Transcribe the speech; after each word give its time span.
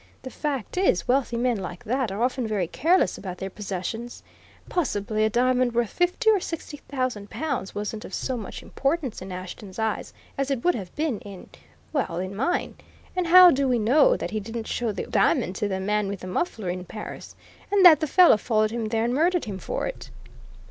The 0.23 0.31
fact 0.31 0.77
is, 0.79 1.07
wealthy 1.07 1.37
men 1.37 1.57
like 1.57 1.83
that 1.83 2.11
are 2.11 2.23
often 2.23 2.47
very 2.47 2.65
careless 2.65 3.19
about 3.19 3.37
their 3.37 3.51
possessions. 3.51 4.23
Possibly 4.67 5.23
a 5.23 5.29
diamond 5.29 5.75
worth 5.75 5.91
fifty 5.91 6.27
or 6.31 6.39
sixty 6.39 6.77
thousand 6.77 7.29
pounds 7.29 7.75
wasn't 7.75 8.03
of 8.03 8.11
so 8.11 8.35
much 8.35 8.63
importance 8.63 9.21
in 9.21 9.31
Ashton's 9.31 9.77
eyes 9.77 10.11
as 10.39 10.49
it 10.49 10.63
would 10.65 10.73
have 10.73 10.95
been 10.95 11.19
in 11.19 11.51
well, 11.93 12.17
in 12.17 12.35
mine. 12.35 12.77
And 13.15 13.27
how 13.27 13.51
do 13.51 13.67
we 13.67 13.77
know 13.77 14.17
that 14.17 14.31
he 14.31 14.39
didn't 14.39 14.65
show 14.65 14.91
the 14.91 15.03
diamond 15.05 15.55
to 15.57 15.67
the 15.67 15.79
man 15.79 16.07
with 16.07 16.21
the 16.21 16.27
muffler, 16.27 16.71
in 16.71 16.83
Paris, 16.83 17.35
and 17.71 17.85
that 17.85 17.99
the 17.99 18.07
fellow 18.07 18.37
followed 18.37 18.71
him 18.71 18.89
here 18.89 19.03
and 19.03 19.13
murdered 19.13 19.45
him 19.45 19.59
for 19.59 19.85
it?" 19.85 20.09